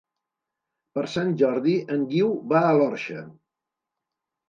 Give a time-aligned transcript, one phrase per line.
[0.99, 3.31] Per Sant Jordi en Guiu va a l'Orxa.